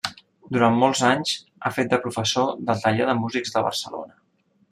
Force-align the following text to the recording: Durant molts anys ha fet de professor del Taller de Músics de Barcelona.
Durant 0.55 0.77
molts 0.83 1.03
anys 1.09 1.33
ha 1.67 1.73
fet 1.75 1.91
de 1.93 1.99
professor 2.07 2.49
del 2.71 2.83
Taller 2.87 3.11
de 3.11 3.17
Músics 3.23 3.55
de 3.59 3.65
Barcelona. 3.71 4.21